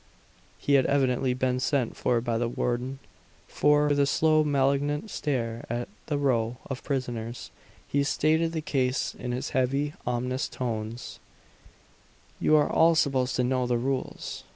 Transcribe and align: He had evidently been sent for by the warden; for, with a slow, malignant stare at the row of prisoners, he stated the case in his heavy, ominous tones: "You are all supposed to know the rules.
He 0.57 0.73
had 0.73 0.87
evidently 0.87 1.35
been 1.35 1.59
sent 1.59 1.95
for 1.95 2.19
by 2.21 2.39
the 2.39 2.49
warden; 2.49 2.97
for, 3.47 3.87
with 3.87 3.99
a 3.99 4.07
slow, 4.07 4.43
malignant 4.43 5.11
stare 5.11 5.63
at 5.69 5.89
the 6.07 6.17
row 6.17 6.57
of 6.67 6.83
prisoners, 6.83 7.51
he 7.87 8.03
stated 8.03 8.51
the 8.51 8.61
case 8.61 9.13
in 9.13 9.31
his 9.31 9.51
heavy, 9.51 9.93
ominous 10.07 10.47
tones: 10.49 11.19
"You 12.39 12.55
are 12.55 12.67
all 12.67 12.95
supposed 12.95 13.35
to 13.35 13.43
know 13.43 13.67
the 13.67 13.77
rules. 13.77 14.43